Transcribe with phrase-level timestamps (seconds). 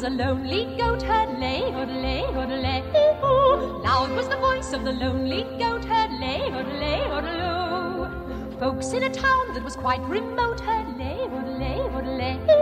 [0.00, 2.80] was a lonely goat herd, lay, odelay, odelay,
[3.22, 3.82] ooh.
[3.82, 8.58] Loud was the voice of the lonely goat herd, lay, odelay, odeloo.
[8.58, 12.59] Folks in a town that was quite remote heard, lay, odelay, odelay.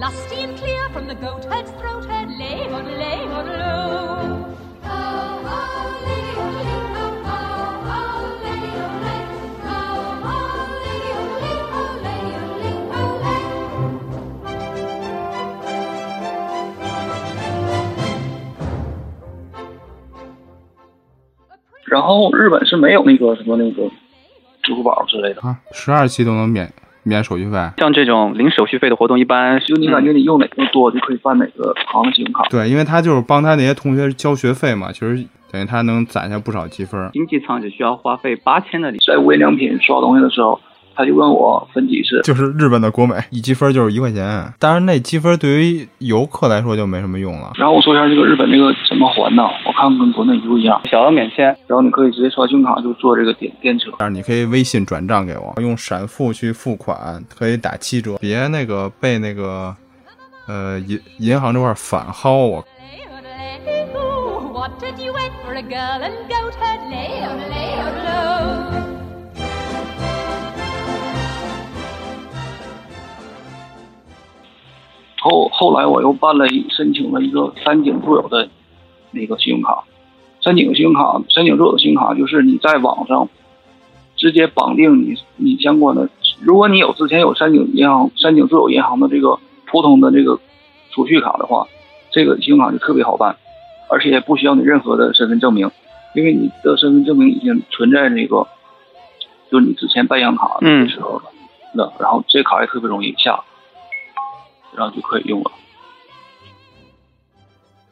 [0.00, 2.66] Lusty and clear from the goat herd's throat heard, lay.
[2.70, 2.82] Oh, oh,
[4.82, 6.32] oh, oh, oh, lady.
[6.40, 7.44] Oh,
[7.86, 8.96] oh, lady, oh,
[12.02, 13.44] lady, odelay, odelay.
[21.84, 23.86] 然后日本是没有那个什么那个
[24.62, 27.70] 支付宝之类的，啊，十二期都能免免手续费。
[27.78, 32.44] 像这种零手续费的活动，一般就你感觉你用哪个多，就可以办哪个行的信用卡。
[32.50, 37.10] 对，因为他就是帮他那些同学交学费嘛，其实等于他能攒下不少积分。
[37.12, 38.98] 经济舱只需要花费八千的礼。
[39.06, 40.60] 在无印良品刷东西的时候，
[41.00, 44.52] 他就问我分几次，就是日本的国美，一积分就是一块钱。
[44.58, 47.52] 当然，那积分对于游客来说就没什么用了。
[47.56, 49.42] 然后我说一下这个日本这个怎么还呢？
[49.64, 53.90] 我看跟国内一不一样，小额免签，然后你可以直接刷信用卡就坐这个电电车。
[53.98, 58.18] 但是你可以微信转账给我，用闪付去付款，可以打七折。
[58.20, 59.74] 别那个被那个
[60.46, 62.62] 呃银银行这块反薅我。
[64.52, 68.09] What a duet for a girl and goat herd, lay, odelay, odeloo.
[75.20, 78.48] 后后来我又办了一申请了一个三井住友的
[79.10, 79.84] 那个信用卡，
[80.42, 83.28] 三井信用卡，三井住友的信用卡就是你在网上
[84.16, 86.08] 直接绑定你你相关的，
[86.40, 90.40] 如果你有之前有三井银行、三井住友银行的这个普通的这个
[90.90, 91.66] 储蓄卡的话，
[92.10, 93.36] 这个信用卡就特别好办，
[93.90, 95.70] 而且也不需要你任何的身份证明，
[96.14, 98.46] 因为你的身份证明已经存在那个
[99.50, 101.24] 就是你之前办银行卡的时候了，
[101.74, 103.38] 那、然后这卡也特别容易下。
[104.76, 105.50] 然后就可以用了。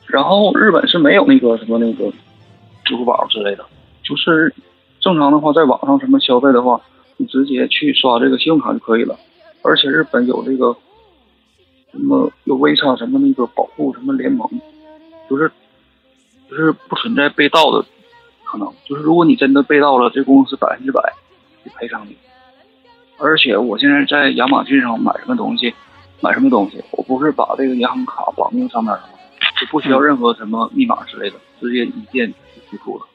[0.07, 2.11] 然后日本是没有那个什么那个
[2.85, 3.67] 支付宝之类的，
[4.03, 4.55] 就是
[5.01, 6.81] 正常的话，在网上什么消费的话，
[7.19, 9.19] 你直接去刷这个信用卡就可以了。
[9.63, 10.75] 而且日本有这个
[11.93, 14.49] 什么有微差什么那个保护什么联盟，
[15.29, 15.51] 就是
[16.49, 17.85] 就是不存在被盗的
[18.45, 18.73] 可能。
[18.87, 21.13] 就是如果你真的被盗了，这公司百分之百
[21.77, 22.17] 赔偿你。
[23.19, 25.75] 而且我现在在亚马逊上买什么东西。
[26.21, 29.09] 买什么东西，我不是把这个银行卡绑定上面了吗？
[29.61, 33.07] 就不需要任何什么密码之类的，直接一键就付出了。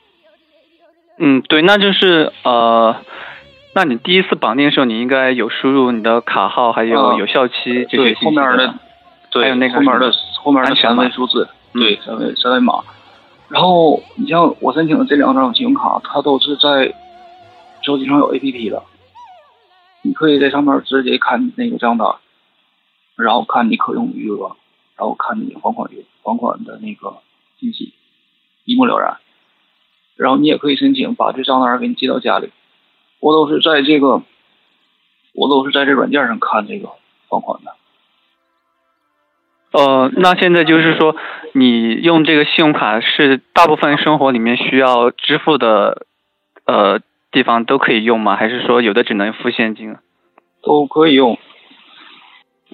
[1.20, 2.96] 嗯，对，那就是呃，
[3.76, 8.76] 那你第一次绑定的时候，你应该有输入你的卡号，还有有效期这些对，后面的的，
[9.32, 10.12] 对，还有那个后面的
[10.42, 12.82] 后面的三位数字，嗯对，三位三位码。
[13.50, 16.94] 然后你像我申请的这两张信用卡，它都是在
[17.82, 18.82] 手机上有 APP 的，
[20.02, 22.08] 你可以在上面直接看那个账单。
[23.16, 24.56] 然后看你可用余额，
[24.96, 27.18] 然后看你还款余还款的那个
[27.60, 27.94] 信息，
[28.66, 29.20] 一目了然。
[30.16, 32.52] 然后你也可以申请把这账单给你寄到家里。
[33.20, 34.22] 我都是在这个，
[35.34, 36.90] 我都是在这软件上看这个
[37.30, 37.76] 还款的。
[39.72, 41.16] 呃，那现在就是说，
[41.54, 46.06] 你用这个信用卡是大部分生活里面需要支付的
[46.66, 47.00] 呃
[47.32, 48.36] 地方都可以用吗？
[48.36, 49.96] 还是说有的只能付现金？
[50.62, 51.40] 都可以用。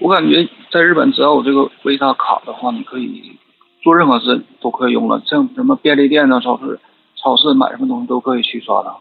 [0.02, 3.38] 我感觉在日本只要有这个 Visa 卡的话，你可以
[3.82, 6.80] 做任何事都可以用了，像什么便利店呢、超市、
[7.16, 8.96] 超市买什么东西都可以去刷它。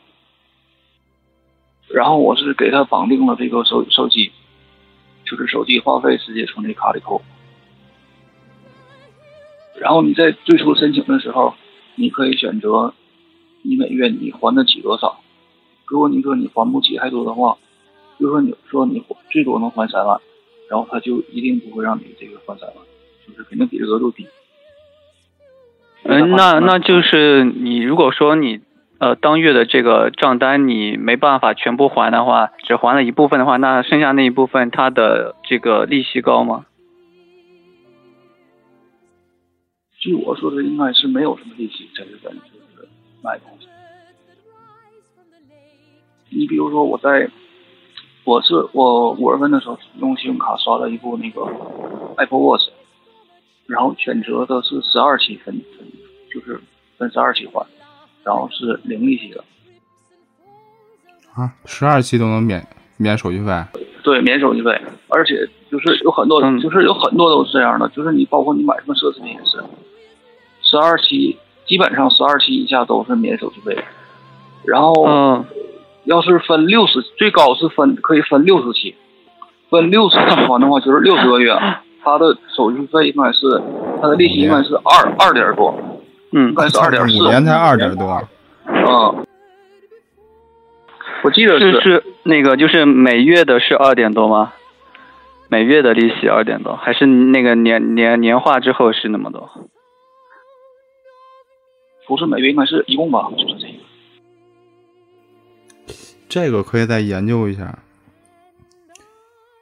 [1.95, 4.33] 然后我是给他绑定了这个手手机，
[5.25, 7.23] 就是手机话费直接从这卡里扣。
[9.81, 11.55] 然后你在最初申请的时候，
[11.95, 12.93] 你可以选择
[13.63, 15.21] 你每月你还得起多少。
[15.87, 17.57] 如果你说你还不起太多的话，
[18.19, 20.21] 比如说你说你最多能还三万。
[20.69, 22.77] 然后他就一定不会让你这个还三万，
[23.27, 24.27] 就是肯定比这额度低。
[26.05, 28.61] 嗯，那那就是你如果说你
[28.99, 36.67] 呃当月的这个账单你没办法全部还的话，只还了一部分的话，那剩下那一部分它的这个利息高吗？
[39.99, 42.89] 据我说的，应该是没有什么利息在日本就是
[43.23, 43.67] 买东西。
[46.29, 47.31] 你比如说我在。
[48.29, 51.47] 我是我五月份的时候用信用卡刷了一部那个
[52.19, 52.69] Apple Watch，
[53.67, 55.89] 然后选择的是十二期分分，
[56.31, 56.61] 就是
[56.99, 57.67] 分十二期还，
[58.25, 59.43] 然后是零利息的。
[61.33, 63.65] 啊，十二期都能免免手续费？
[64.03, 64.79] 对，免手续费，
[65.09, 69.57] 而且就是有很多，嗯、就是有很多都是这样的，就是你包括你买什么奢侈品也是，
[70.61, 73.83] 十二期基本上十二期以下都是免手续费，
[74.67, 75.45] 然后嗯
[76.09, 78.95] 要是分六十，最高是分可以分六十期，
[79.69, 81.53] 分六十期还的话就是六十个月，
[82.03, 83.63] 它的手续费应该是
[84.01, 85.79] 它的利息应该是二二点多，
[86.33, 88.23] 嗯应该是二点四，五年才二点多，
[88.67, 89.27] 嗯，
[91.25, 94.55] 我记得是是那个就是每月的是二点多吗？
[95.51, 99.51] 每月的利息二点多，还是那个年年年化之后是那么多？
[102.07, 103.68] 不是每月应该是一共吧，就是这个。
[106.29, 107.79] 这个可以再研究一下。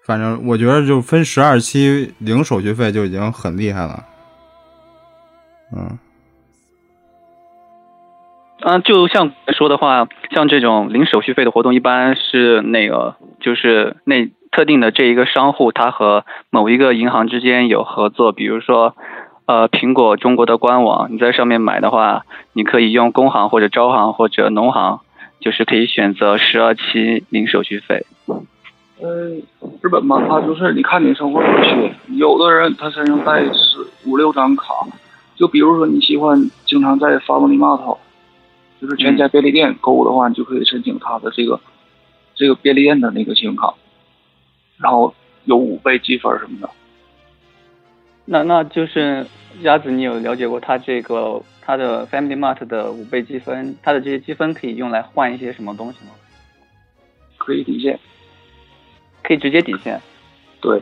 [0.05, 4.05] 反正我觉得就分十二期零手续费就已经很厉害了。
[5.75, 5.99] 嗯，
[8.61, 18.95] 啊，就像说的话，像这种零手续费的活动，一般是那个就是那特定的这一个商户，他和某一个银行之间有合作，比如说
[19.47, 25.01] 呃苹果中国的官网，你在上面买的话，你可以用工行或者招行或者农行，
[25.41, 28.05] 就是可以选择十二期零手续费。
[28.99, 29.29] 呃，
[29.83, 34.75] 日本嘛，它就是你看你生活所需，有的人他身上带四五六张卡，
[35.35, 37.99] 就比如说你喜欢经常在 Family Mart，
[38.81, 41.61] 就是全家便利店购物的话，你就可以申请他的这个
[42.35, 43.75] 这个便利店的那个信用卡，
[44.79, 46.71] 然后有五倍积分什么的。
[48.25, 49.27] 那那就是
[49.61, 56.13] 鸭子，你有了解过他这个它的 Family Mart 的五倍积分，它的这些积分可以用来换一些什么东西吗？
[57.37, 57.99] 可以抵现，
[59.25, 60.01] 可以直接抵现。
[60.61, 60.81] 对，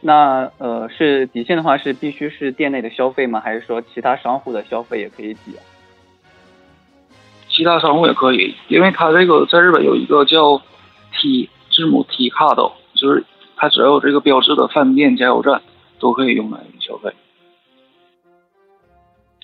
[0.00, 3.40] 那呃，是抵现的话是必须是店内的消费吗？
[3.40, 5.60] 还是说其他商户的消费也可以抵啊？
[7.48, 10.62] 其他商户也可以，因为它这个在日本有一个叫
[11.20, 13.24] T 字母 T 卡的，就是
[13.56, 15.60] 它只要有这个标志的饭店、加油站
[15.98, 17.12] 都可以用来消费。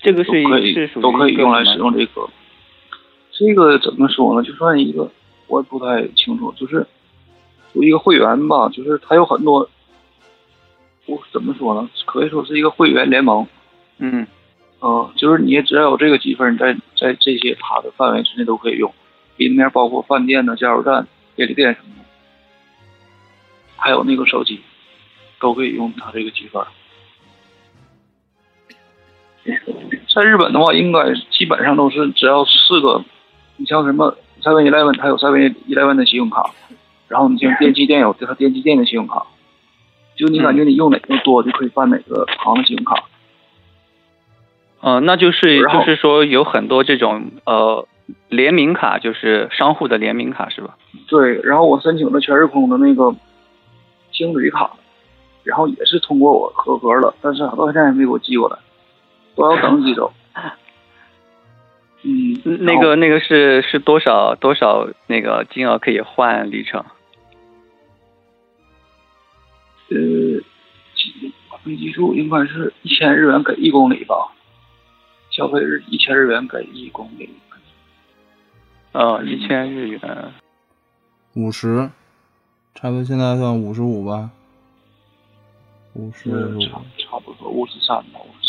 [0.01, 2.29] 这个是可以是都可以用来使用这个。
[3.31, 4.45] 这个怎么说呢？
[4.45, 5.09] 就算一个，
[5.47, 6.85] 我也不太清楚，就是
[7.73, 9.69] 有一个会员吧，就是它有很多，
[11.05, 11.89] 我怎么说呢？
[12.05, 13.47] 可以说是一个会员联盟。
[13.97, 14.27] 嗯
[14.81, 18.93] 嗯，就是你只要有这个积分，在在这些它的范围之内都可以用，
[19.37, 22.05] 里面包括饭店呢、加油站、便利店什么的，
[23.77, 24.61] 还有那个手机，
[25.39, 26.61] 都可以用它这个积分。
[30.13, 33.03] 在日本的话，应该基本上都是只要四个，
[33.57, 36.51] 你像什么 Seven Eleven，它有 Seven Eleven 的信用卡，
[37.07, 39.25] 然后你像电器店有它电器店的信用卡，
[40.15, 43.03] 就你感觉你用哪个多，就可以办哪个行的信用卡。
[44.81, 47.85] 呃，那就是就是说有很多这种呃
[48.29, 50.77] 联名卡，就是商户的联名卡是吧？
[51.09, 53.13] 对，然后我申请了全日空的那个
[54.11, 54.71] 星旅卡，
[55.43, 58.57] 然后也是通过我合格了，但是到现在还没给我寄过来，
[59.35, 60.11] 都要等几周。
[62.01, 66.85] 嗯，那个那个是是多少多少那个金额可以换里程？
[69.89, 69.97] 呃，
[70.95, 71.33] 记
[71.63, 74.15] 没记住，应该是一千日元给一公里吧，
[75.29, 77.29] 消费日一千日元给一公里。
[78.93, 79.99] 呃，一千日元。
[81.35, 81.89] 五十，
[82.73, 84.31] 差不多现在算五十五吧，
[85.93, 86.61] 五十五。
[86.61, 88.48] 差差不多五十三吧，五十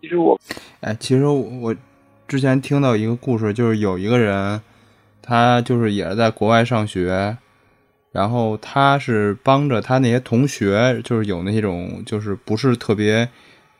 [0.00, 0.38] 其实我
[0.80, 1.74] 哎，其实我
[2.26, 4.60] 之前听到一个故事，就是有一个人，
[5.20, 7.36] 他就是也是在国外上学，
[8.12, 13.28] 然后他是帮着他那些同学，就是有那种就是不是特别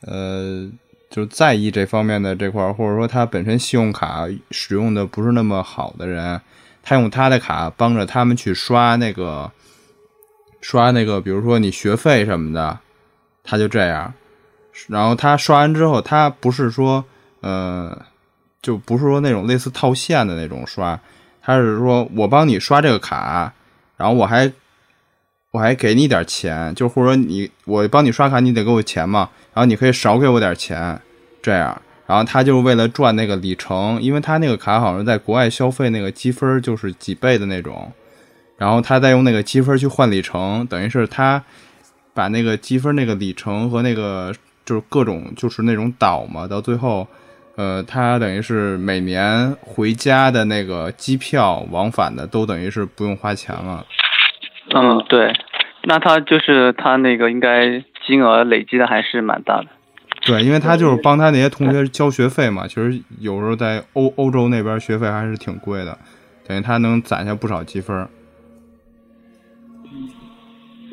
[0.02, 0.68] 呃，
[1.08, 6.40] 就是在意这方面的这块儿，或者说他本身信用卡使用的不是那么好的人，
[6.82, 9.50] 他用他的卡帮着他们去刷那个
[10.60, 12.80] 刷那个，比如说你学费什么的，
[13.44, 14.12] 他就这样。
[14.86, 17.04] 然后他刷完之后，他不是说，
[17.40, 18.00] 呃，
[18.62, 20.98] 就不是说那种类似套现的那种刷，
[21.42, 23.52] 他是说我帮你刷这个卡，
[23.96, 24.50] 然后我还
[25.50, 31.00] 我还给你点钱，就或者说你我帮你刷卡，你得给我钱嘛，然后你可以少给我点钱，
[31.42, 31.80] 这样。
[32.06, 37.92] 然后他就是为了赚那个里程，因为他那个卡好像在国外消费那个积分就是几倍的那种，
[38.56, 41.44] 然后他再用那个积分去换里程，等于是他
[42.14, 44.34] 把那个积分那个里程和那个
[44.68, 47.08] 就是各种就是那种岛嘛，到最后，
[47.56, 53.86] 呃，他等于是每年回家的那个机票往返的都等于是不用花钱了。
[54.74, 55.32] 嗯，对。
[55.84, 59.68] 那他就是他那个应该金额累积的还是蛮大的。
[60.26, 65.96] 对，因为他就是帮他那些同学交学费嘛，其实有时候在欧欧洲那边学费还是挺贵的，
[66.46, 68.06] 等于他能攒下不少积分。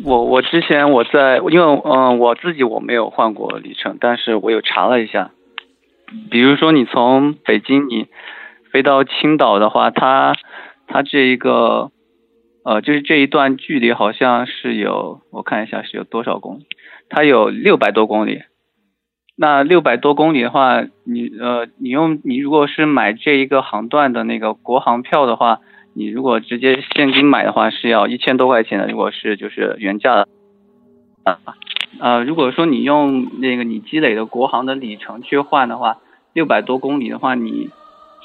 [0.04, 5.32] 我我之前我在，因为嗯我自己我没有换过里程，但是我有查了一下，
[6.30, 8.08] 比如说你从北京你
[8.72, 10.36] 飞到青岛的话，它
[10.88, 11.92] 它这一个
[12.66, 16.66] 呃就是这一段距离好像是有我看一下是有多少公里，
[17.10, 18.42] 它有六百多公里。
[19.38, 25.62] 那六百多公里的话，你呃你用你如果是买这一个航段的那个国航票的话。
[25.98, 30.28] 你如果直接现金买的话是要一千多块钱的，如果是就是原价的
[31.24, 31.40] 啊
[32.00, 36.00] 呃，如果说你用那个你积累的国航的里程去换的话，
[36.34, 37.70] 六百多公里的话，你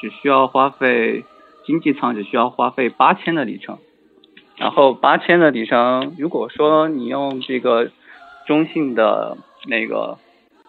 [0.01, 1.25] 只需要花费
[1.65, 3.79] 经济舱只需要花费八千的里程，
[4.57, 7.93] 然后八千的里程，如果说你用这个
[8.49, 10.19] 中信的那个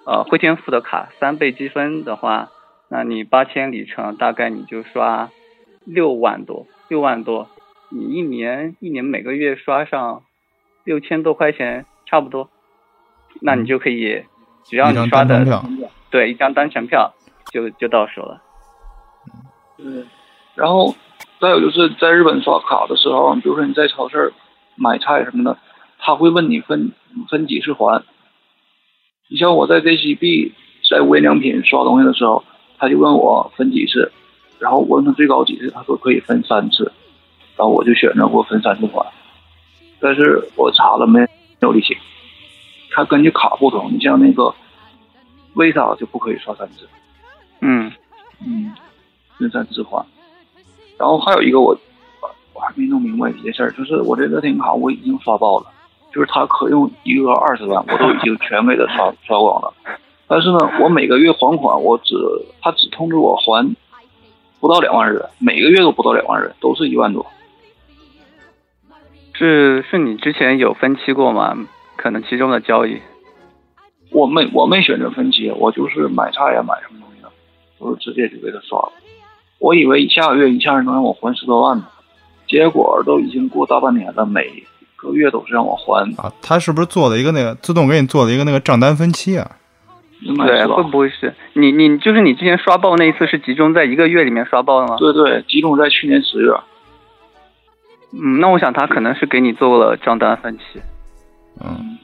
[0.05, 2.49] 呃汇添富的卡三倍积分的话，
[2.89, 5.31] 那你八千里程大概你就刷
[5.83, 6.67] 六万多。
[6.91, 7.47] 六万多，
[7.87, 10.23] 你一年一年每个月刷上
[10.83, 12.49] 六千多块钱，差不多，
[13.39, 14.25] 那你就可以，
[14.65, 15.63] 只要你刷的，
[16.09, 17.13] 对，一张单程票
[17.49, 18.41] 就就到手了。
[19.77, 20.05] 嗯，
[20.53, 20.93] 然后
[21.39, 24.33] 再有就是在日本刷卡的时候，比如说你在超市
[24.75, 25.57] 买菜什么的，
[25.97, 26.91] 他会问你分
[27.29, 28.03] 分几次还。
[29.29, 30.51] 你像我在 JCB
[30.89, 32.43] 在无印良品刷东西的时候，
[32.77, 34.11] 他就问我分几次。
[34.61, 36.91] 然后我问他最高几次，他说可以分三次，
[37.57, 39.05] 然后我就选择过分三次还，
[39.99, 41.27] 但是我查了没没
[41.61, 41.97] 有利息，
[42.91, 44.53] 他根据卡不同，你像那个
[45.55, 46.87] Visa 就不可以刷三次，
[47.61, 47.91] 嗯。
[48.43, 48.73] 嗯，
[49.37, 50.03] 分三次还，
[50.97, 51.77] 然后还有一个我
[52.53, 55.67] 我还没弄明白一件事儿，就是我这乐天卡我已经刷爆了，
[56.11, 59.73] 就是他可用余额二十万，我都已经全给他刷刷光了，
[60.27, 62.15] 但是呢，我每个月还款我只
[62.61, 63.75] 他只通知我还。
[64.61, 67.25] 不到两万日元，每个月都不到两万日，都是一万多。
[69.33, 71.57] 是是你之前有分期过吗？
[71.97, 73.01] 可能其中的交易。
[74.11, 77.29] 我没我没选择分期，我就是买菜呀买什么东西的，
[77.79, 78.91] 都是直接就给他刷了。
[79.57, 81.87] 我以为下个月一下能让我还十多万呢，
[82.47, 84.63] 结果都已经过大半年了，每
[84.95, 86.03] 个月都是让我还。
[86.17, 89.57] 啊，他是不是做了一个那个自动给你做了一个那个账单分期啊？
[90.23, 94.95] 对，会不会是你你就是你之前刷爆那一次是集中在一个月里面刷爆的吗？
[94.97, 96.53] 对对，集中在去年十月。
[98.13, 100.79] 嗯，那我想他可能是给你做了账单分期。
[101.63, 101.97] 嗯。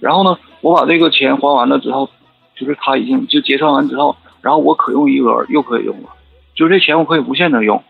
[0.00, 2.10] 然后呢，我把这个钱还完了之后，
[2.56, 6.08] 就是他已经就结算完之后，然后我可用余额又可以用了，
[6.54, 7.82] 就这钱我可以无限的用，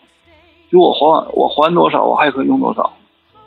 [0.70, 2.92] 就我还完我还多少我还可以用多少，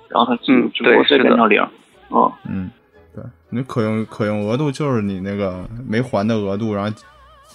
[0.10, 1.62] 然后他只只不过再变成零。
[2.10, 2.72] 嗯嗯。
[3.50, 6.98] 你可用可用额度就是你那个没还的额度，然后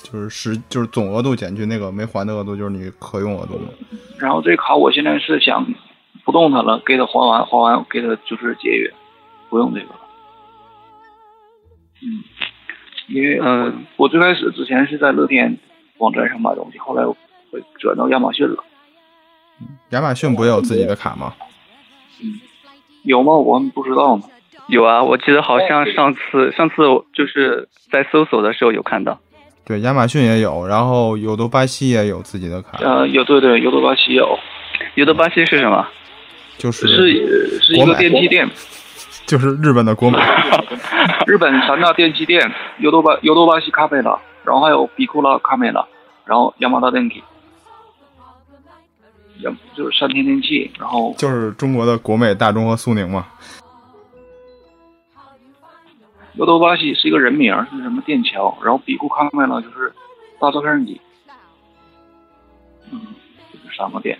[0.02, 3.68] 就是实就是总额度减去那个没还的额度，就是你可用额度嘛。
[4.18, 5.66] 然后这卡我现在是想
[6.25, 8.90] 不动它了，给它还完，还完给它就是节约，
[9.50, 10.00] 不用这个了。
[12.00, 12.25] 嗯，
[13.08, 15.58] 因为嗯，我最开始之前是在乐天
[15.99, 17.14] 网站上买东西，后来我
[17.78, 18.64] 转到亚马逊了。
[19.90, 21.34] 亚马逊不也有自己的卡吗？
[22.22, 22.40] 嗯，
[23.04, 23.34] 有吗？
[23.34, 24.22] 我不知道呢。
[24.72, 26.76] 有啊，我记得好像上次上次
[27.12, 29.20] 就是在搜索的时候有看到。
[29.66, 32.78] 对，亚马逊也有，然后有多巴西也有自己的卡。
[32.78, 34.38] 呃，有对对，有多巴西有。
[34.94, 35.86] 有多巴西是什么？
[36.56, 38.48] 就是是是一个电器店，
[39.28, 40.18] 就是日本的国美。
[41.28, 45.86] 日本三大电器店：尤多巴尤多巴西咖啡拉，然后还有比库拉咖啡拉，
[46.24, 47.22] 然后亚马达电器，
[49.76, 53.26] 就是山田电器，然后就是中国的国美、大中和苏宁嘛。
[56.34, 58.56] 尤多巴西是一个人名，是什么电桥？
[58.62, 59.92] 然后比库康麦呢，就是
[60.40, 61.00] 大照相机。
[62.90, 63.00] 嗯，
[63.52, 64.18] 就是三个店。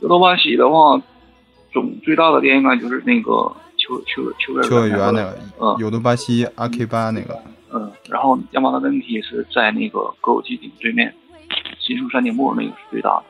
[0.00, 1.00] 尤多巴西的话，
[1.72, 3.30] 总最大的店应该就是那个
[3.76, 5.38] 秋秋秋秋叶原那个。
[5.58, 5.76] 嗯。
[5.78, 7.38] 尤多巴西阿 K 八那个。
[7.72, 11.14] 嗯，然后亚马达问题是在那个歌舞伎町对面，
[11.78, 13.24] 新宿山顶木那个是最大的。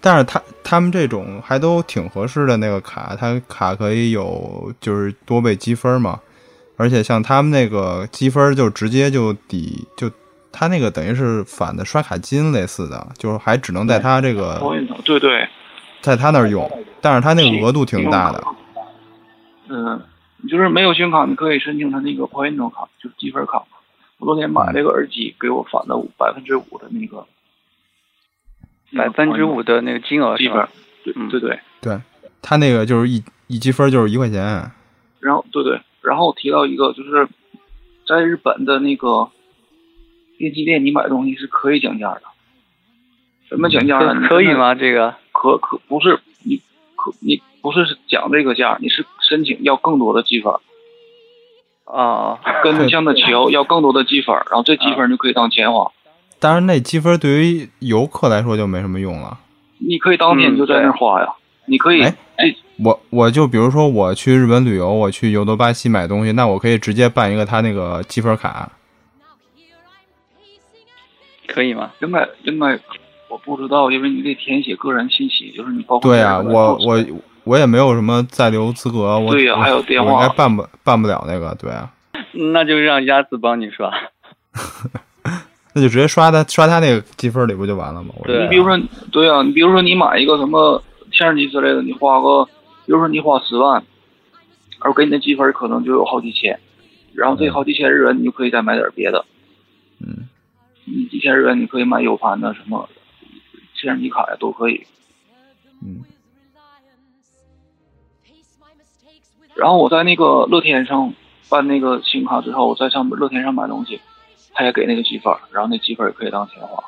[0.00, 6.20] 但是他他们这种还都挺合适的那个卡，它卡可以有就是多倍积分嘛，
[6.76, 10.10] 而且像他们那个积分就直接就抵就
[10.52, 14.60] 他那个等于是反的刷卡金类似的，就是还只能在他这个
[15.04, 15.48] 对对，
[16.00, 18.42] 在他那儿用，但是他那个额度挺大的。
[19.68, 20.00] 嗯，
[20.48, 23.64] 就是没有信用卡，你可以申请他那个 point 卡，就是积分卡。
[24.18, 27.26] 我昨天买了个耳机，给我返了百分之五的那个。
[28.94, 30.68] 百分之五的那个金额积分，
[31.04, 32.00] 对对对对，
[32.40, 34.70] 他那个就是一一积分就是一块钱。
[35.20, 37.28] 然后对对，然后提到一个就是
[38.06, 39.28] 在日本的那个
[40.38, 42.22] 电器店，你买东西是可以讲价的。
[43.48, 44.28] 什么讲价呢？
[44.28, 44.74] 可以吗？
[44.74, 46.60] 这个可可不是你
[46.96, 50.52] 可你不是讲这个价，你是申请要更多的积分，
[51.84, 55.92] 啊，跟像的求要更多的积分，然后这积分就可以当钱花。
[56.38, 59.38] 当然，那积分对于游客来说就没什么用了。
[59.78, 61.28] 你可以当面就在那儿花呀，
[61.66, 62.14] 你可以哎
[62.82, 68.70] 我我就比如说我去日本旅游，我去尤多巴西买东西，那我可以直接办一个他那个积分卡。
[71.46, 71.90] 可以吗？
[72.00, 72.78] 应该应该
[73.30, 77.04] 我不知道，因为你得填写个人信息，就是你包括对啊，个人的我我
[77.44, 81.90] 我也没有什么在留资格，我对呀我还有电话我应该办不办不了那个，对啊，
[82.52, 83.90] 那就让鸭子帮你刷。
[85.76, 88.14] 那就直接刷他刷他那个积分里不就完了吗？
[88.16, 88.80] 我你比如说，
[89.12, 92.46] 对啊，你比如说你买一个什么相机之类的，你花个，
[92.86, 93.84] 比如说你花十万，
[94.78, 96.58] 而给你的积分可能就有好几千，
[97.12, 99.26] 然后这好几千日元你就可以再买点别的，
[100.00, 100.26] 嗯，
[100.86, 102.88] 你几千日元你可以买 U 盘的什么
[103.74, 104.86] 相机卡呀都可以。
[105.84, 106.00] 嗯，
[109.54, 111.12] 然后我在那个乐天上
[111.50, 114.00] 办那个信用卡之后，我在上乐天上买东西，
[114.56, 116.82] 他也给那个积分，然后那积分也可以当钱花。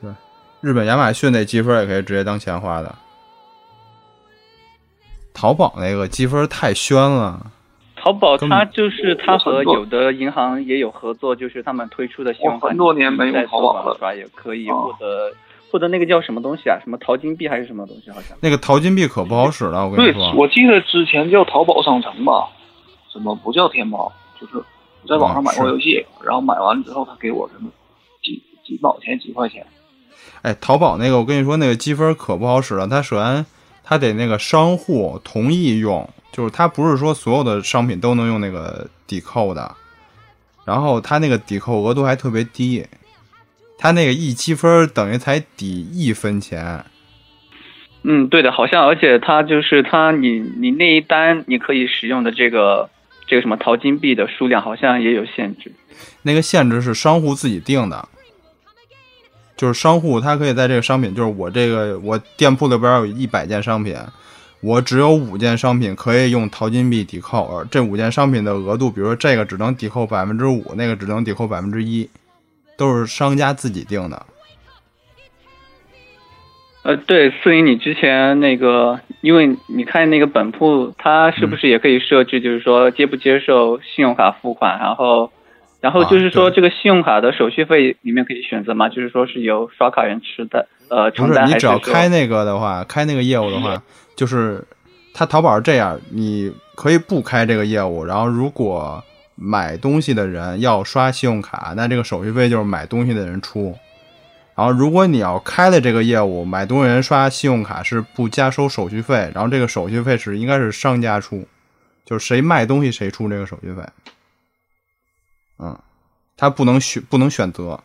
[0.00, 0.10] 对
[0.62, 2.94] 日本亚马逊那积分也可以直接当钱花的。
[5.34, 7.46] 淘宝那个积分太宣了，
[7.96, 15.32] 淘宝它就是它和有的银行也有合作，就是他们推出的信用卡，很多年没用在淘宝了刷也可以啊获得
[15.70, 16.78] 获得那个叫什么东西啊？
[16.82, 18.10] 什么淘金币还是什么东西？
[18.10, 20.32] 好像那个淘金币可不好使了，我跟你说，。
[20.32, 22.48] 我记得之前叫淘宝商城吧，
[23.12, 24.62] 什么不叫天猫，就是
[25.02, 27.70] 我在网上买过游戏，然后买完之后他给我什么
[28.22, 29.66] 几几毛钱几块钱。
[30.42, 32.86] 哎，淘宝那个，我跟你说，那个积分可不好使了。
[32.86, 33.44] 它首先
[33.84, 39.76] 它得那个商户同意用，就是它不是说所有的商品都能用那个抵扣的。
[40.64, 42.86] 然后它那个抵扣额度还特别低，
[43.78, 46.84] 它那个一积分等于才抵一分钱。
[48.02, 52.88] 嗯，对的，好像而且它就是它你你那一单你可以使用的这个
[53.30, 55.72] 这个什么淘金币的数量好像也有限制。
[56.22, 58.08] 那个限制是商户自己定的，
[59.56, 63.96] 就是商户他可以在这个商品，就是我这个我店铺里边有一百件商品，
[64.60, 72.10] 我只有五件商品可以用淘金币抵扣，而这五件商品的额度，比如说这个只能抵扣百分之五，那个只能抵扣百分之一，
[72.76, 74.26] 都是商家自己定的。
[76.82, 85.30] 呃，对，四零，你之前那个，因为你看那个本铺，它是不是也可以设置，就是说接不接受信用卡付款，然后，
[85.80, 88.88] 然后就是说这个信用卡的手续费里面可以选择嘛？
[88.88, 93.82] 就是说是由刷卡人承担，呃，不承担，是你只要开那个的话，开那个业务的话，
[94.16, 94.64] 就是
[95.12, 99.02] 它淘宝是这样，你可以不开这个业务，然后如果
[99.34, 103.74] 买东西的人要刷信用卡，那这个手续费就是买东西的人出。
[104.56, 111.48] 然后如果你要开了这个业务，买东西人刷信用卡是不加收手续费，然后这个手续费是应该是商家出，
[112.04, 113.82] 就是谁卖东西谁出这个手续费。
[115.58, 115.78] 嗯，
[116.36, 117.82] 他不能选不能选择，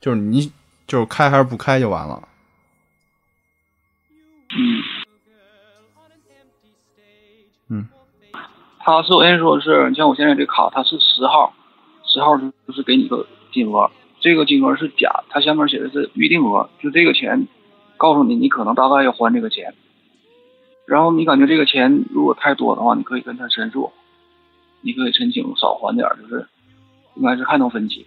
[0.00, 0.50] 就是你
[0.86, 2.28] 就是开还是不开就完了。
[7.68, 7.88] 嗯，
[8.78, 11.54] 他首先说是，你像我现在这卡，它是十号，
[12.04, 13.90] 十号就是给你个金额，
[14.22, 17.48] 这个金额是假，它下面写的是预定额，就这个钱，
[17.96, 19.74] 告诉你你可能大概要还这个钱，
[20.86, 23.90] 然后你感觉这个钱如果太多的话，你可以跟他申诉，
[24.80, 26.46] 你可以申请少还点，就是
[27.16, 28.06] 应该是还能分期，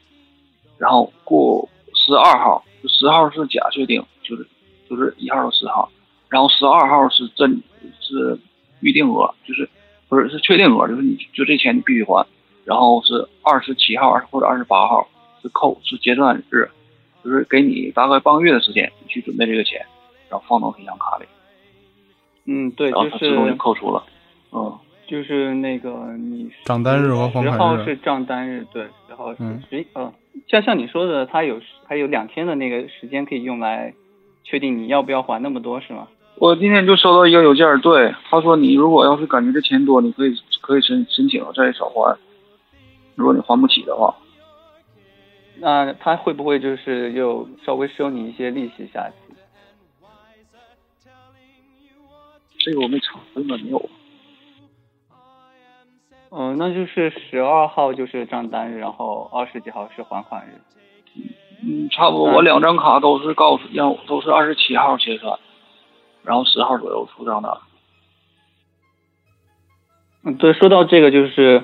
[0.77, 4.47] 然后过十二号，十号是假确定，就是
[4.89, 5.91] 就是一号到十号，
[6.29, 7.61] 然后十二号是真
[7.99, 8.39] 是
[8.79, 9.69] 预定额，就是
[10.07, 12.25] 不是是确定额，就是你就这钱你必须还，
[12.63, 15.05] 然后是二十七号或者二十八号
[15.45, 16.67] 是扣是结算日，
[17.23, 19.85] 就是给你大概半个月的时间，你去准备这个钱，
[20.29, 21.25] 然后放到银行卡里，
[22.45, 24.03] 嗯，对，然后就它自动就是扣除了，
[24.51, 24.79] 嗯。
[25.07, 30.11] 就是那个你账单日和还十款日号是账单日，对，十号是嗯十一，呃，
[30.47, 33.93] 像像你说的，它有还有两天的那个时间可以用来
[34.43, 36.07] 确定你要不要还那么多，是吗？
[36.37, 42.17] 我今天就收到一个邮件，对他说你如果要是感觉这钱多，你可以可以申申请再少还，
[43.13, 44.15] 如果你还不起的话，
[45.57, 49.15] 那他会不会就是又稍微收你一些利息下去？
[52.59, 53.89] 这个我们厂根本没有。
[56.31, 60.59] 嗯、那就是十二号就是账单日，然后二十几号是还款日。
[61.63, 62.25] 嗯，差不多。
[62.25, 65.39] 我两张卡都是告诉让我都是二十七号结算，
[66.23, 67.53] 然后十号左右出账单。
[70.23, 71.63] 嗯，对，说到这个，就是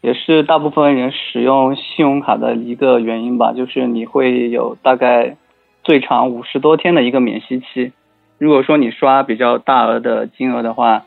[0.00, 5.36] 也是大部分人使用信用卡的一个原因吧，就是你会有大概
[5.84, 7.92] 最长五十多天的一个免息期。
[8.38, 11.04] 如果说你刷比较大额的金额的话，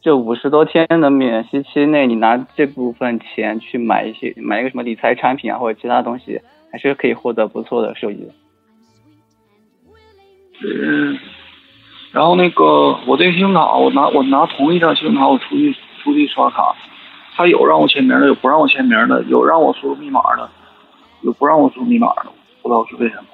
[0.00, 6.40] 这五十多天的免息期内，你拿这部分钱去买一些买一个什么理财产品啊，或者其他东西，
[6.72, 8.32] 还是可以获得不错的收益的。
[10.64, 11.18] 嗯，
[12.12, 16.74] 然后那个我这个信用卡，我拿我拿同一张信用卡，我出去出去刷卡，
[17.34, 20.50] 他有让我签名的，有不让我签名的，有让我输入密码的，
[21.22, 22.26] 有不让我输入密码的，
[22.62, 23.24] 不知道是为什么。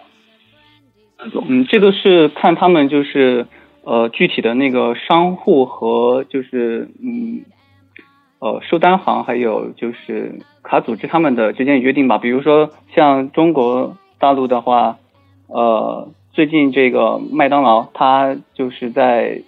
[1.49, 3.47] 嗯，这个是看他们就是
[3.83, 7.45] 呃具体的那个商户和就是嗯
[8.39, 12.19] 呃收单行还有就是卡组织他们的之间约定吧。
[12.19, 14.99] 比如说像中国大陆的话，
[15.49, 19.43] 呃最近这个麦当劳它就是在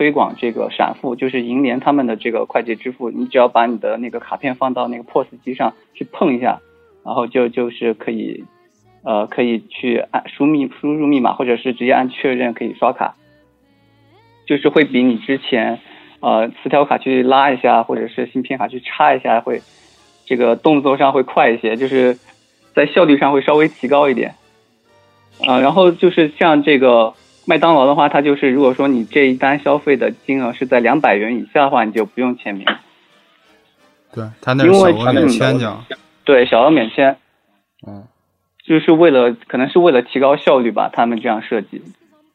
[0.00, 6.62] 推广这个闪付，就是银联他们的这个快捷支付，你只要把你的那个卡片放到那个 POS 机上去碰一下，
[7.04, 8.44] 然后就就是可以。
[9.02, 13.14] 呃，可以去按输密输入密码，或者是直接按确认可以刷卡，
[14.46, 15.80] 就是会比你之前
[16.20, 19.62] 呃磁条卡去拉一下，或者是芯片卡去插一下，会
[20.26, 22.18] 这个动作上会快一些，就是
[22.74, 24.34] 在效率上会稍微提高一点。
[25.46, 27.14] 啊，然后就是像这个
[27.46, 32.66] 麦当劳的话，它就是如果说你这一单消费的金额是在两百元以下的话，你就不用签名。
[34.12, 35.84] 对他那是小额免签奖。
[36.24, 37.16] 对，小额免签。
[37.86, 38.04] 嗯。
[38.62, 41.82] 就是为了，可能是为了提高效率吧，他们这样设计。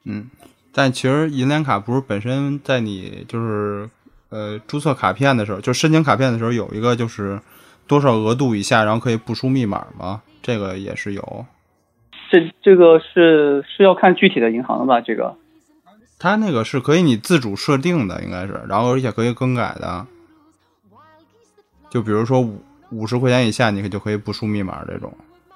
[0.04, 0.30] 嗯，
[0.74, 3.89] 但其实银联卡不是本身在你就是
[4.30, 7.39] 呃注册卡片的时候，就申请卡片的时候有一个就是
[7.88, 10.22] 多少额度以下，然后可以不输密码吗？
[10.41, 11.46] 这个也是有。
[12.30, 15.02] 这这个是是要看具体的银行的吧？
[15.02, 15.36] 这个。
[16.18, 20.06] 它那个是可以你自主设定的，应该是，然后而且可以更改的。
[21.90, 25.14] 就比如说五五十块钱以下，你可就可以不输密码这种。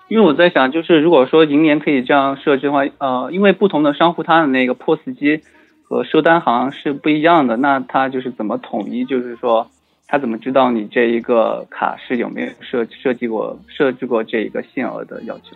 [0.10, 5.42] 因为我在想，就是如果说银联可以这样设置的话，呃，因为不同的商户它的那个 POS 机
[5.84, 9.06] 和收单行是不一样的，那它就是怎么统一？
[9.06, 9.70] 就是说，
[10.08, 15.56] 他怎么知道你这一个卡是有没有设设计过设置过这一个限额的要求？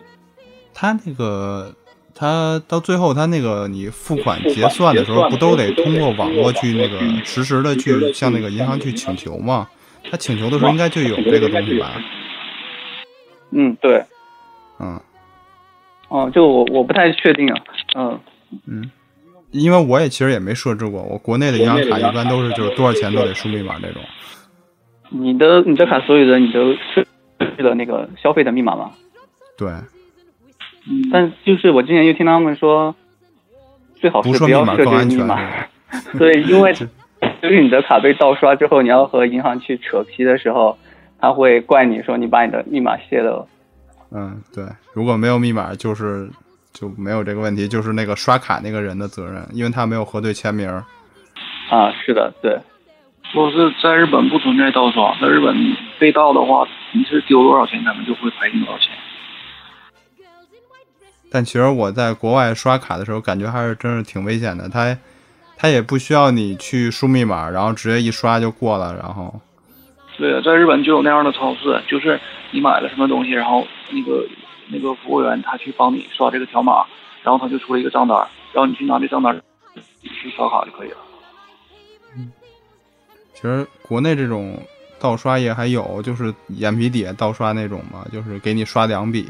[0.74, 1.72] 他那个，
[2.14, 9.68] 他到最后他那个你付款结算的时候，不都得通过网络去那个实时的去向那个银行去请求吗？
[10.10, 11.92] 他请求的时候应该就有这个东西吧？
[13.52, 14.04] 嗯，对。
[14.80, 15.00] 嗯，
[16.08, 17.62] 哦，就我我不太确定啊，
[17.94, 18.20] 嗯
[18.66, 18.90] 嗯，
[19.52, 24.02] 因为我也其实也没设置过，我国内的银行卡一般都是就是多少钱都得输密码这种。
[25.10, 27.06] 你的你的卡所有的你都设
[27.56, 28.90] 置了那个消费的密码吗？
[29.56, 29.70] 对。
[31.10, 32.94] 但就是我之前就听他们说，
[33.96, 35.38] 最好是不要设置密码。
[36.18, 40.76] 对，因为就是你的卡被盗刷之后，你要和银行去扯皮的时候，
[41.20, 43.46] 他会怪你说你把你的密码泄露。
[44.10, 46.28] 嗯，对，如果没有密码，就是
[46.72, 50.68] 就没有这个问题，就是那个刷卡那个人的责任，因为他没有核对签名。
[51.70, 52.58] 啊，是的，对。
[53.32, 55.56] 说是在日本不存在盗刷，在日本
[55.98, 58.90] 被盗的话，你是丢多少钱，他们就会赔你多少钱。
[61.34, 64.68] 但其实我在国外刷卡的时候，感觉还是真是挺危险的。
[64.68, 64.96] 他
[65.56, 69.34] 他也不需要你去输密码，然后直接一刷就过了，然后。
[70.16, 72.20] 对啊，在日本就有那样的超市，就是
[72.52, 74.24] 你买了什么东西，然后那个
[74.68, 76.84] 那个服务员他去帮你刷这个条码，
[77.24, 78.16] 然后他就出了一个账单，
[78.52, 79.36] 然后你去拿这账单
[80.02, 80.98] 去刷卡就可以了。
[82.16, 82.30] 嗯，
[83.34, 84.56] 其实国内这种
[85.00, 89.28] 盗刷也还有，就是眼皮底下盗刷那种嘛，就是给你刷两笔，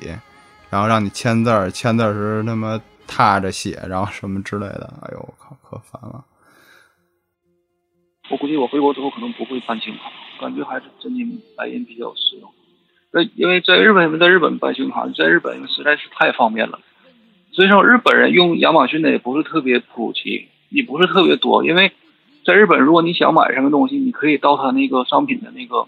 [0.75, 6.25] 然后让你签字儿，签字时那么踏着写，然后什么之类的，哎呦我靠，可烦了。
[8.29, 10.11] 我估计我回国之后可能不会办信用卡。
[10.41, 12.51] 感觉还是真金白银比较实用。
[13.13, 16.81] 那因为在日本，在日本办信用卡，在日本实在是太方便了。
[17.53, 21.65] 所以说，日本人用亚马逊的也不是特别普及，也不是特别多。
[21.65, 21.93] 因为
[22.45, 25.87] 在日本，如果你想买什么东西，你可以到他那个商品的那个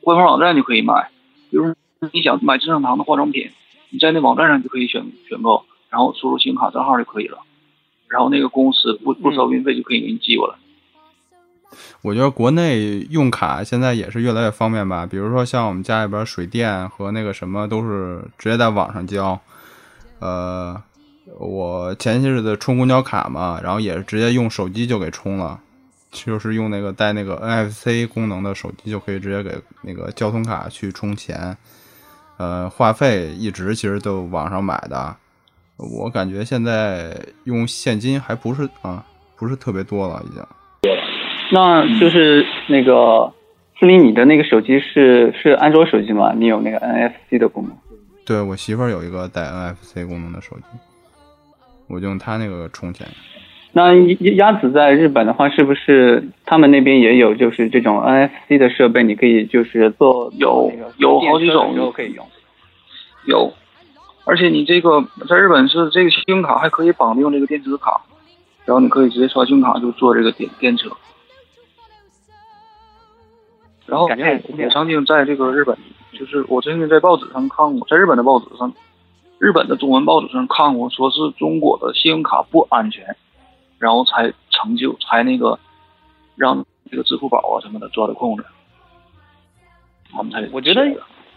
[0.00, 1.08] 官方网站就可以买。
[1.52, 1.72] 比如
[2.12, 3.52] 你想买资生堂的化妆品，
[3.92, 7.38] 你在那网站上就可以选选购，然后输入信用卡账号就可以了。
[8.08, 10.54] 然后那个公司不不收运费就可以给你寄过来。
[12.00, 15.06] 我觉得国内用卡现在也是越来越方便吧。
[15.06, 19.38] 比如说像我们家里边水电和那个什么都是直接在网上交。
[20.18, 20.82] 呃，
[21.38, 25.60] 我前些日子充公交卡嘛，然后也是直接用手机就给充了，
[26.10, 31.56] 就是用那个带那个 NFC 功能的手机就可以直接给那个交通卡去充钱。
[32.42, 35.14] 呃，话费一直其实都网上买的，
[35.76, 39.04] 我感觉现在用现金还不是啊，
[39.36, 40.44] 不是特别多了已经。
[41.52, 43.32] 那就是那个，
[43.78, 46.32] 思明，你的那个手机是是安卓手机吗？
[46.34, 47.76] 你有那个 NFC 的功能？
[48.26, 50.64] 对我媳妇儿有一个带 NFC 功能的手机，
[51.86, 53.06] 我就用她那个充钱。
[53.74, 59.02] 那鸭子在日本的话，是不是他们那边也有就是这种 NFC 的设备？
[59.02, 62.26] 你可以就是做有有好几种都可以用。
[63.24, 63.52] 有，
[64.24, 68.02] 而且你这个在日本是这个信用卡还可以绑定这个电子卡，
[68.66, 70.90] 然后你可以直接刷信用卡就坐这个电电车。
[73.86, 75.76] 然后我曾经在这个日本，
[76.12, 78.70] 就是我曾经在报纸上看过，在日本的报纸上，
[79.38, 83.16] 日本的中文报纸上看过，说是中国的信用卡不安全。
[83.82, 85.58] 然后才成就，才那个
[86.36, 88.44] 让这个支付宝啊什么的抓的控制，
[90.12, 90.48] 他们才。
[90.52, 90.82] 我觉得，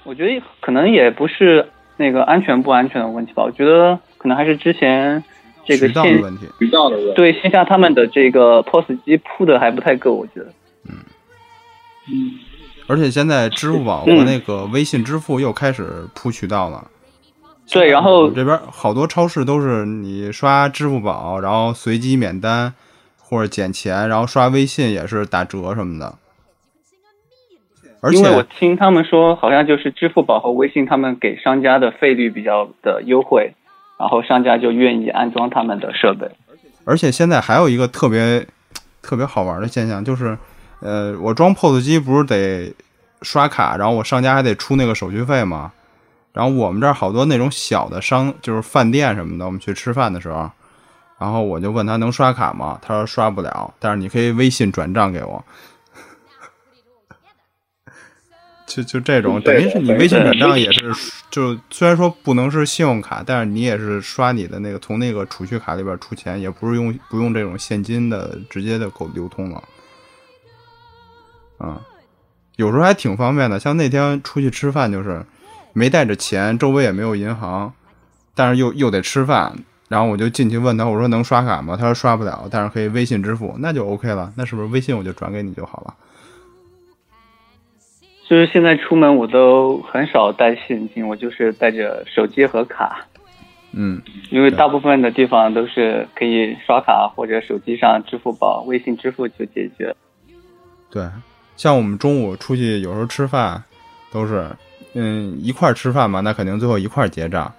[0.03, 3.41] 我觉得可能也不是那个安全不安全的问题吧。
[3.41, 5.23] 我觉得可能还是之前
[5.65, 7.13] 这个线问题，渠道的问题。
[7.15, 10.53] 对线下他们的这个 POS 机铺的还不太够，我觉得。
[10.87, 10.93] 嗯
[12.07, 12.31] 嗯。
[12.87, 16.91] 而且现在支付宝和那个微信支付又开始铺渠道了。
[17.71, 22.73] 对，然后这边好多超市都是你刷支付宝，然后随机免单
[23.19, 26.15] 或者减钱，然后刷微信也是打折什么的。
[28.01, 33.55] 而且我听他们说，好像就是支付宝和微信他们给商家的费率比较的优惠，
[33.97, 36.29] 然后商家就愿意安装他们的设备。
[36.85, 38.45] 而且现在还有一个特别
[39.01, 40.37] 特别好玩的现象，就是
[40.81, 42.71] 呃，我装 POS 机不是得
[43.23, 45.71] 刷卡，然后我商家还得出那个手续费吗？
[46.35, 50.51] 然后我们这儿好多那种小的商，就是饭店什么的，我们去吃饭的时候，
[51.17, 52.77] 然后我就问他能刷卡吗？
[52.81, 55.41] 他说刷不了，但是你可以微信转账给我。
[58.67, 60.93] 就就这种，等于是你微信转账也是，
[61.31, 69.63] 就虽然说不能是信用卡，但是你也是刷你的那个从那个储蓄卡里边出钱，也不是用不用这种现金的直接的够流通了。
[71.59, 71.79] 啊，
[72.57, 75.25] 有时候还挺方便的，像那天出去吃饭就是。
[75.77, 77.73] 没带着钱，周围也没有银行，
[78.33, 79.53] 但是又又得吃饭，
[79.89, 81.75] 然后我就进去问他，我说能刷卡吗？
[81.75, 84.31] 他说刷不了，但是可以微信支付，那就 OK 了。
[84.37, 85.93] 那是不是微信我就转给你就好了？
[88.29, 93.05] 就是现在出门我都很少带现金，我就是带着手机和卡。
[93.73, 99.93] 嗯，因为大部分的地方都是可以刷卡或者手机上支付宝、微信支付就解决。
[100.89, 101.03] 对，
[101.57, 103.61] 像我们中午出去有时候吃饭，
[104.09, 104.49] 都是。
[104.97, 107.51] 嗯，一块吃饭嘛，那肯定最后一块结账，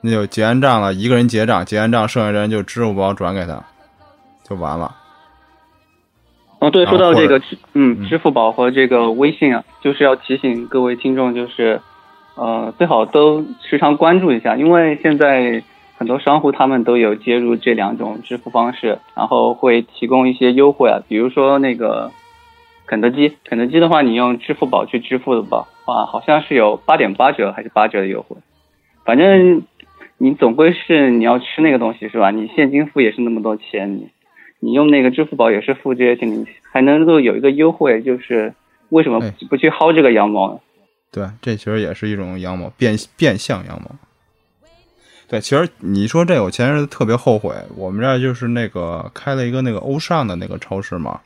[0.00, 3.62] 那就结完账了，一个人结账，结完账，剩下人就支付宝转给他，
[4.42, 4.96] 就完了。
[6.60, 7.40] 哦，对，说到这个，
[7.74, 11.80] 嗯，支付宝和这个微信啊，就是要提醒各位听众，就是
[12.36, 15.62] 呃，最好都时常关注一下，因为现在
[15.98, 22.10] 很多商户他们都有接入这两种支付方式，然后会提供一些优惠啊，比如说那个
[22.86, 25.66] 肯德基，肯德基的话，你用支付宝去支付的吧。
[25.92, 28.36] 啊，好像是有八点八折还是八折的优惠，
[29.04, 29.62] 反正
[30.18, 32.30] 你总归是你要吃那个东西是吧？
[32.30, 34.10] 你现金付也是那么多钱，你
[34.60, 38.52] 你用那个支付宝也是付这些钱，你还能够有一个优惠，就是
[38.90, 40.60] 为什么不去薅这个羊毛呢？
[41.10, 43.96] 对，这其实也是一种羊毛变变相羊毛。
[45.26, 51.20] 对，其实你说这，我前阵子特别后悔，我们这儿就是那个开了一个那个欧尚的那个超市嘛，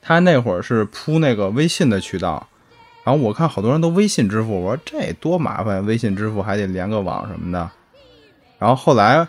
[0.00, 2.48] 他那会儿是铺那个微信的渠道。
[3.04, 7.70] 然后我看好多人都微信支付，我说这多麻烦，微信支付还得连个网什么的。
[8.58, 9.28] 然后后来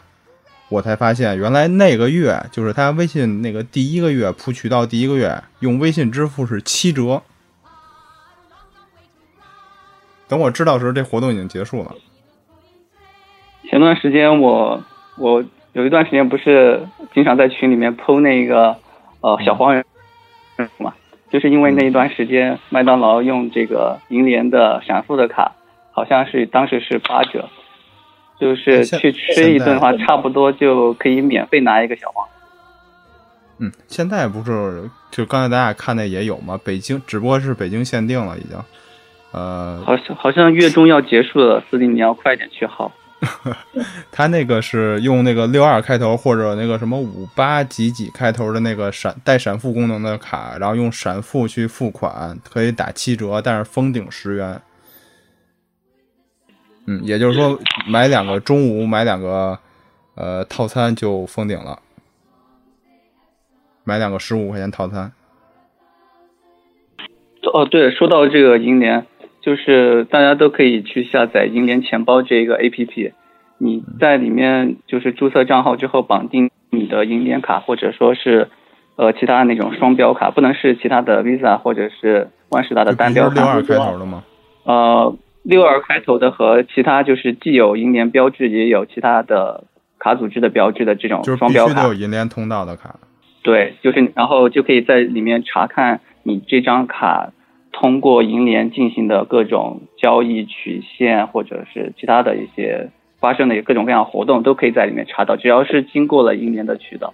[0.70, 7.22] 我才发现，原来那个月就是他微信那个第一个月铺渠道，第一个月用微信支付是七折。
[10.30, 11.94] 等我知道时候，这活动已经结束了。
[13.70, 14.82] 前段时间我
[15.18, 18.78] 我有一段时间不是经常在群里面剖那个
[19.20, 19.84] 呃小黄人
[20.78, 20.94] 嘛。
[21.32, 25.54] 就是因为那一段时间，麦当劳用这个银联的闪付的卡，
[25.92, 27.50] 好像是当时是八折，
[28.40, 32.28] 就是去吃一顿的话，差不多就可以免费拿一个小黄。
[33.58, 36.60] 嗯，现在不是就刚才咱俩看的也有吗？
[36.64, 38.58] 北京只不过是北京限定了，已经。
[39.32, 42.92] 呃，好像好像月中要结束了，司令你要快点去薅。
[44.12, 54.62] 他那个是用那个六二开头或者那个什么五八几几开头的那个闪带闪付功能的卡，然后用闪付去付款可以打七折，但是封顶十元。
[56.88, 59.58] 嗯，也就是说买两个中午买两个
[60.16, 61.80] 呃套餐就封顶了，
[63.84, 65.12] 买两个十五块钱套餐。
[67.54, 69.06] 哦，对，说到这个银联。
[69.46, 73.12] 就是大家都可以去下载银联钱包这一个 A P P，
[73.60, 78.50] 你在里面就是注册账号之后绑定你的银联卡或者说是
[78.96, 83.36] 呃其他那种双标卡，不能是其他的 Visa 或者是万事达的单标卡。
[83.36, 84.24] 六二开头的吗？
[84.64, 89.66] 呃，六二开头的和其他就是既有银联标志也有其他的
[90.00, 92.96] 卡组织的标志的这种就是双标卡必须得有，银联通道的卡。
[93.44, 97.32] 对，就是然后就可以在里面查看你这张卡
[97.78, 107.14] 通过银联进行的各种交易曲线，或者是其他的一些发生的各种各样活动，都可以在里面查到，只要是经过了银联的渠道。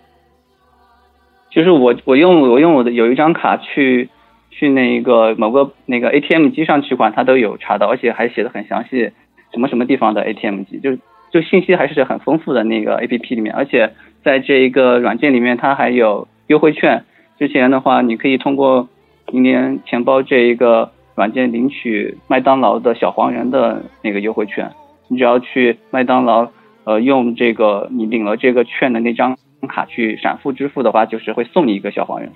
[1.50, 4.10] 就是我我用我用我的有一张卡去
[4.52, 9.12] 去那个某个那个 ATM 机上取款，它都有查到，而且还写的很详细，
[9.52, 10.96] 什么什么地方的 ATM 机，就
[11.32, 13.94] 就信息还是很丰富的那个 APP 里面，而且
[14.24, 17.04] 在这一个软件里面，它还有优惠券。
[17.40, 18.88] 之前的话，你可以通过
[19.32, 24.72] 银联钱包这一个软件领取麦当劳的小黄人的那个优惠券。
[25.08, 26.48] 你只要去麦当劳，
[26.86, 32.32] 呃，用这个你领了这个券的那张卡去闪付支付的话，就是会送你一个小黄人。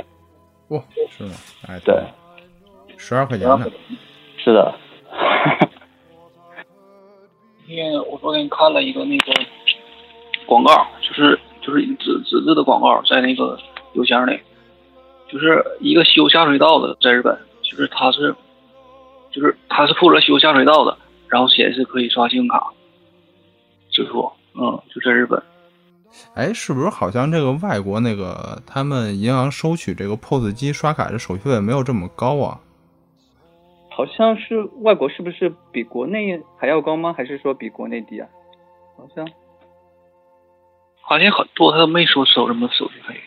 [0.70, 1.32] 哇，是吗？
[1.68, 1.96] 哎，对，
[2.98, 3.66] 十二块钱呢。
[4.38, 4.76] 是的。
[7.68, 9.34] 因为我昨天看了一个那个
[10.46, 13.58] 广告，就是就是纸纸质的广告，在那个
[13.94, 14.40] 邮箱里，
[15.28, 18.34] 就是一个修下水道的，在日本，就是他是
[19.32, 22.72] 就是他是负责修下水道的，然后显示可以刷信用卡
[23.90, 25.42] 支付，嗯，就在日本。
[26.34, 32.60] 哎，是不是好像这个外国那个他们银行收取这个 POS 机刷卡的手续费没有这么高啊？
[33.90, 37.14] 好像是外国是不是比国内还要高吗？
[37.18, 38.28] 还是说比国内低啊？
[38.98, 39.28] 好像
[41.02, 43.20] 好像很多他都没说收什么手续费，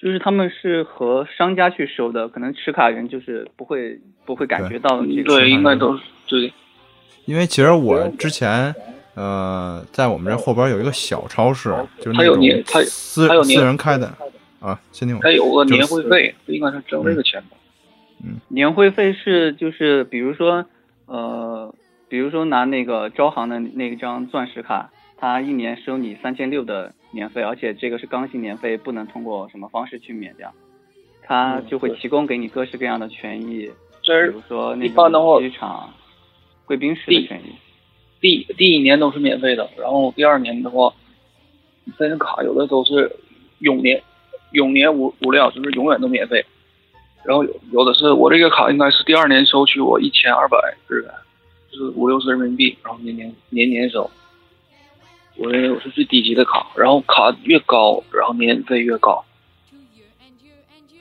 [0.00, 5.24] 就是他们是和商家去收的，可能持卡人就是不会不会感觉到这个。
[5.24, 6.52] 对，应该都是对。
[7.26, 8.74] 因为其实我之前
[9.14, 14.10] 呃，在我们这后边有一个小超市，就是那年他私还有私人开的
[14.58, 17.56] 啊，先听我他有个年会费，应该是挣这个钱吧？
[18.24, 20.64] 嗯年会费是就是比如说
[21.06, 21.74] 呃，
[22.08, 30.52] 比如说拿那个招行的那张钻石卡，他一年收你三千六的年费，而且这个是刚性年费，不能通过什么方式去免掉，
[31.22, 33.70] 它就会提供给你各式各样的权益，
[34.02, 35.92] 这比如说那一般的话种机场、
[36.64, 37.52] 贵宾室的权益。
[38.20, 40.92] 第第一年都是免费的，然后第二年的话，
[41.98, 43.16] 这张卡有的都是
[43.60, 44.02] 永年
[44.52, 46.44] 永年无无料，就是永远都免费。
[47.24, 51.10] 然后有有的是我这个卡应该是第二年收取我一千二百日元，
[51.70, 54.10] 就是五六十人民币，然后年年年年收。
[55.36, 59.24] 我认为我是最低级的卡，然后卡越高，然后年费越高。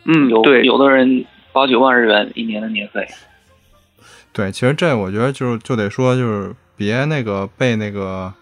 [0.06, 3.08] 嗯，有对，有的人八九万日元一年的年费。
[4.32, 8.34] 对，其实这我觉得就就得说，就是别那个被那个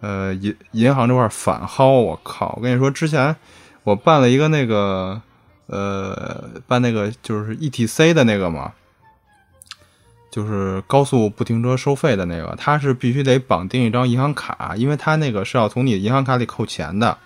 [0.00, 1.86] 呃银银行这块反薅。
[1.86, 2.54] 我靠！
[2.56, 3.36] 我跟你说，之前
[3.84, 5.20] 我办了一个那个
[5.66, 8.72] 呃办那个就是 ETC 的那个嘛，
[10.36, 17.16] 就是高速不停车收费的那个，它是必须得绑定一张银行卡，因为它那个是要从你的银行卡里扣钱的。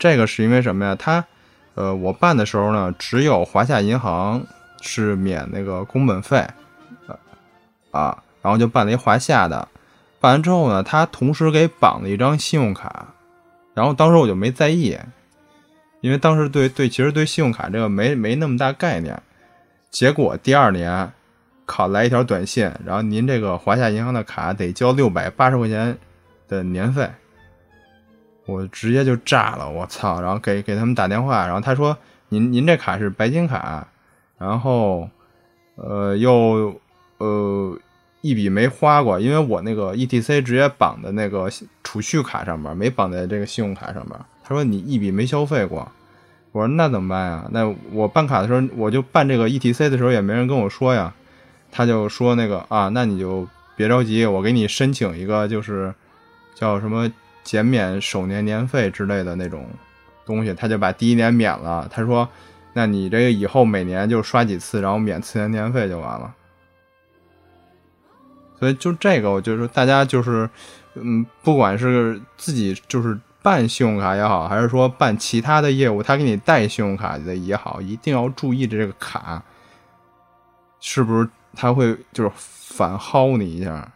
[0.00, 0.96] 这个是因为什么呀？
[0.98, 1.24] 它
[1.76, 4.44] 呃，我办的时候呢，只有华夏银行
[4.80, 6.44] 是免那个工本费。
[7.92, 9.68] 啊，然后就办了一华夏的，
[10.18, 13.14] 办完之后呢，他同时给绑了一张信用卡，
[13.74, 14.98] 然后当时我就没在意，
[16.00, 19.22] 因为当时对对，其实对信用卡这个没没那么大概念。
[19.88, 21.12] 结果第二年，
[21.68, 25.96] 考来一条短信，然后您这个华夏银行的卡得交六百八十块钱
[26.48, 27.08] 的年费，
[28.46, 30.20] 我直接就炸了，我操！
[30.22, 31.96] 然后给给他们打电话，然后他说
[32.30, 33.86] 您您这卡是白金卡，
[34.38, 35.08] 然后
[35.76, 36.80] 呃又。
[37.20, 37.76] 呃，
[38.20, 41.50] 一笔没花过，因为我那个 ETC 直接绑在那个
[41.82, 44.16] 储蓄卡上面，没绑在这个信用卡上面。
[44.44, 45.90] 他说你一笔没消费过，
[46.52, 47.48] 我说那怎么办呀？
[47.50, 51.12] 那我办卡的时候，我就办这个 ETC 的时候也没人跟我说呀。
[51.70, 55.94] 他就说那个啊，那你就别着急，我给你申请一个就是
[56.54, 57.10] 叫什么
[57.44, 59.66] 减免首年年费之类的那种
[60.26, 61.88] 东西，他就把第一年免了。
[61.90, 62.28] 他说，
[62.72, 66.34] 那你这个以后每年就刷几次，然后免次年年费就完了。
[68.58, 70.50] 所以就这个，我就是大家就是，
[70.94, 79.40] 嗯，不管是自己就是办信用卡也好，还是说办其他的业务，他给你带信用卡的也好，一定要注意这个卡
[80.80, 83.92] 是不是他会就是反薅你一下。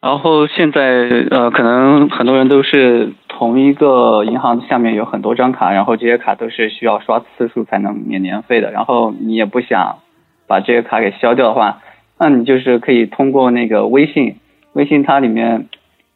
[0.00, 8.70] 然后现在呃，可能很多人都是同一个银行下面有很多张卡，然后这些卡都是需要刷次数才能免年费的。
[8.70, 9.98] 然后你也不想
[10.46, 11.82] 把这些卡给消掉的话，
[12.18, 14.36] 那你就是可以通过那个微信，
[14.74, 15.66] 微信它里面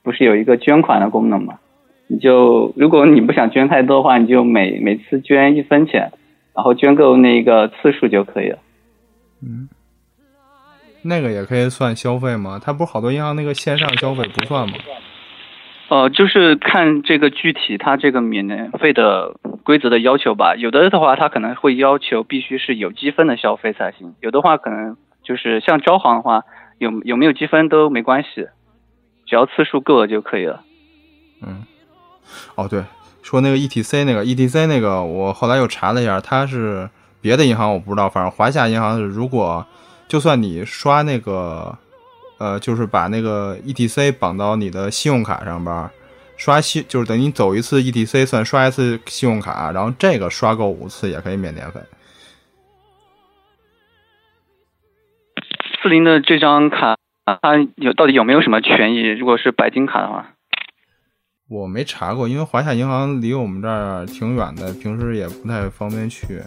[0.05, 1.59] 不是有一个捐款的功能嘛？
[2.07, 6.13] 你就如果你不想捐太多的话，你就每每次捐一分钱，
[6.55, 8.59] 然后捐够那个次数就可以了。
[9.43, 9.69] 嗯，
[11.03, 12.61] 那个也可以算消费吗？
[12.63, 14.75] 它不是好多银行那个线上消费不算吗？
[15.89, 19.35] 呃，就是看这个具体它这个免年费的
[19.65, 20.55] 规则的要求吧。
[20.57, 26.45] 有的的话，它可能会要求必须是有积分的消费才行；有的话，可能就是像招行的话，
[26.79, 28.47] 有有没有积分都没关系，
[29.27, 30.63] 只要次数够了就可以了。
[31.43, 31.65] 嗯，
[32.55, 32.85] 哦对，
[33.25, 36.89] 说那个 ETC 那个 ETC 那个，我后来又查了一下，它是
[37.21, 39.67] 别的银行我不知道，反正华夏银行是，如果
[40.09, 41.79] 就算你刷那个。
[42.41, 45.91] 呃，就是把那个 ETC 绑到你的信用卡上边，
[46.39, 51.81] 刷信就是等你走一次 ETC 算刷一次信用卡，然后这个刷够五次也可以免年费。
[55.83, 56.97] 四零的这张卡，
[57.27, 59.03] 它有到底有没有什么权益？
[59.03, 60.31] 如果是白金卡的话，
[61.51, 66.41] 我没查过，因为华夏银行离我们这儿挺远的，平时也不太方便去，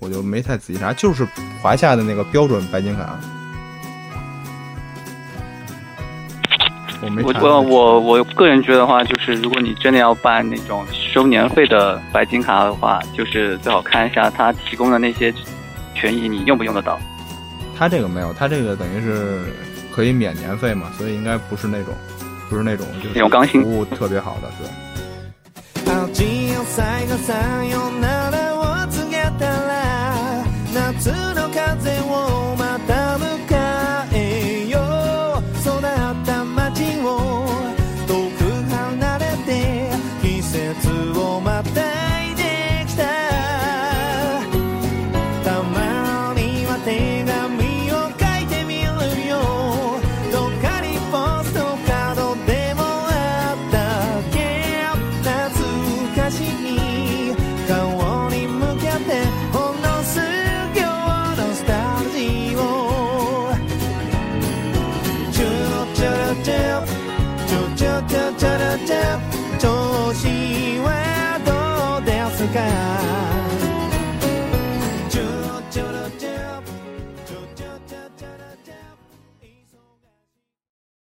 [0.00, 0.92] 我就没太仔细查。
[0.92, 1.24] 就是
[1.62, 3.16] 华夏的那个标准白金卡。
[7.00, 15.32] 我没我我我个人觉得话，就是如果你真的要办那种收年费的白金卡的话，就是最好看一下他提供的那些
[15.94, 16.98] 权益，你用不用得到？
[17.78, 19.44] 他这个没有，他这个等于是
[19.92, 21.94] 可以免年费嘛，所以应该不是那种，
[22.50, 23.14] 不是那种就是
[23.62, 24.68] 服务特别好的，对。